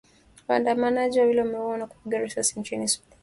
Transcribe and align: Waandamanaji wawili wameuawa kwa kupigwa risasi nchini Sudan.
Waandamanaji 0.47 1.19
wawili 1.19 1.39
wameuawa 1.39 1.77
kwa 1.77 1.87
kupigwa 1.87 2.19
risasi 2.19 2.59
nchini 2.59 2.87
Sudan. 2.87 3.17